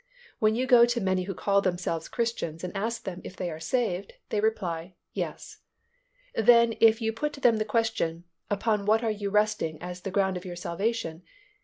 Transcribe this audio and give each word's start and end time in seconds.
When 0.39 0.55
you 0.55 0.65
go 0.65 0.87
to 0.87 0.99
many 0.99 1.25
who 1.25 1.35
call 1.35 1.61
themselves 1.61 2.07
Christians 2.09 2.63
and 2.63 2.75
ask 2.75 3.03
them 3.03 3.21
if 3.23 3.35
they 3.35 3.51
are 3.51 3.59
saved, 3.59 4.13
they 4.29 4.39
reply, 4.41 4.95
"Yes." 5.13 5.59
Then 6.33 6.73
if 6.79 7.03
you 7.03 7.13
put 7.13 7.33
to 7.33 7.39
them 7.39 7.57
the 7.57 7.65
question 7.65 8.23
"Upon 8.49 8.87
what 8.87 9.03
are 9.03 9.11
you 9.11 9.29
resting 9.29 9.79
as 9.79 10.01
the 10.01 10.09
ground 10.09 10.37
of 10.37 10.43
your 10.45 10.55
salvation?" 10.55 11.21